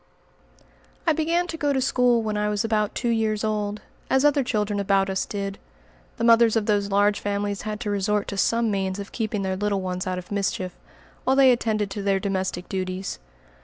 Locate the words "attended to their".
11.51-12.19